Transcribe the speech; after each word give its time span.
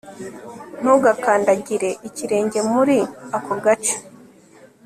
Ntugakandagire 0.81 1.89
ikirenge 2.07 2.59
muri 2.71 2.97
ako 3.37 3.53
gace 3.65 3.95